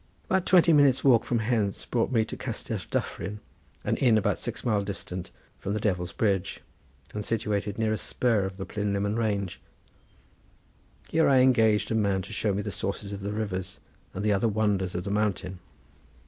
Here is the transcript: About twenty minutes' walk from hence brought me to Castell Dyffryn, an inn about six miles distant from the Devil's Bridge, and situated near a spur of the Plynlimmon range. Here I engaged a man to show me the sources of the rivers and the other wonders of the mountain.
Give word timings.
About 0.25 0.47
twenty 0.47 0.73
minutes' 0.73 1.03
walk 1.03 1.23
from 1.23 1.37
hence 1.37 1.85
brought 1.85 2.11
me 2.11 2.25
to 2.25 2.35
Castell 2.35 2.79
Dyffryn, 2.89 3.39
an 3.83 3.97
inn 3.97 4.17
about 4.17 4.39
six 4.39 4.65
miles 4.65 4.83
distant 4.85 5.29
from 5.59 5.75
the 5.75 5.79
Devil's 5.79 6.11
Bridge, 6.11 6.61
and 7.13 7.23
situated 7.23 7.77
near 7.77 7.93
a 7.93 7.97
spur 7.99 8.45
of 8.45 8.57
the 8.57 8.65
Plynlimmon 8.65 9.15
range. 9.15 9.61
Here 11.09 11.29
I 11.29 11.41
engaged 11.41 11.91
a 11.91 11.93
man 11.93 12.23
to 12.23 12.33
show 12.33 12.51
me 12.51 12.63
the 12.63 12.71
sources 12.71 13.13
of 13.13 13.21
the 13.21 13.31
rivers 13.31 13.77
and 14.15 14.25
the 14.25 14.33
other 14.33 14.47
wonders 14.47 14.95
of 14.95 15.03
the 15.03 15.11
mountain. 15.11 15.59